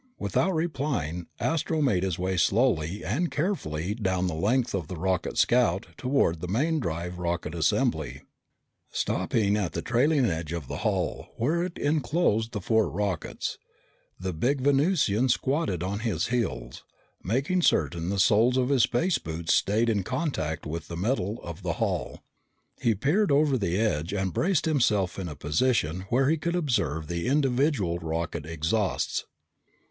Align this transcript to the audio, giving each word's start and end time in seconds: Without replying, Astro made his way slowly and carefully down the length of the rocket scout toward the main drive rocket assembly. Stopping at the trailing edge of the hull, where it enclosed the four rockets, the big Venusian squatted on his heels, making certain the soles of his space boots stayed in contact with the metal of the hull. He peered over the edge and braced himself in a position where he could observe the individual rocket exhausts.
Without 0.17 0.55
replying, 0.55 1.27
Astro 1.39 1.79
made 1.79 2.01
his 2.01 2.17
way 2.17 2.35
slowly 2.35 3.05
and 3.05 3.29
carefully 3.29 3.93
down 3.93 4.25
the 4.25 4.33
length 4.33 4.73
of 4.73 4.87
the 4.87 4.95
rocket 4.95 5.37
scout 5.37 5.89
toward 5.95 6.39
the 6.39 6.47
main 6.47 6.79
drive 6.79 7.19
rocket 7.19 7.53
assembly. 7.53 8.23
Stopping 8.89 9.55
at 9.55 9.73
the 9.73 9.83
trailing 9.83 10.25
edge 10.25 10.53
of 10.53 10.67
the 10.67 10.77
hull, 10.77 11.29
where 11.37 11.61
it 11.63 11.77
enclosed 11.77 12.51
the 12.51 12.61
four 12.61 12.89
rockets, 12.89 13.59
the 14.19 14.33
big 14.33 14.61
Venusian 14.61 15.29
squatted 15.29 15.83
on 15.83 15.99
his 15.99 16.29
heels, 16.29 16.83
making 17.23 17.61
certain 17.61 18.09
the 18.09 18.17
soles 18.17 18.57
of 18.57 18.69
his 18.69 18.81
space 18.81 19.19
boots 19.19 19.53
stayed 19.53 19.87
in 19.87 20.01
contact 20.01 20.65
with 20.65 20.87
the 20.87 20.97
metal 20.97 21.39
of 21.43 21.61
the 21.61 21.73
hull. 21.73 22.23
He 22.81 22.95
peered 22.95 23.31
over 23.31 23.55
the 23.55 23.77
edge 23.77 24.13
and 24.15 24.33
braced 24.33 24.65
himself 24.65 25.19
in 25.19 25.27
a 25.27 25.35
position 25.35 26.07
where 26.09 26.27
he 26.27 26.37
could 26.37 26.55
observe 26.55 27.05
the 27.05 27.27
individual 27.27 27.99
rocket 27.99 28.47
exhausts. 28.47 29.25